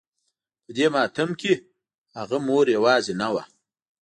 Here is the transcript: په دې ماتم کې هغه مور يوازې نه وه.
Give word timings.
په 0.63 0.71
دې 0.77 0.87
ماتم 0.93 1.29
کې 1.41 1.53
هغه 2.17 2.37
مور 2.47 2.65
يوازې 2.75 3.13
نه 3.21 3.27
وه. 3.33 3.43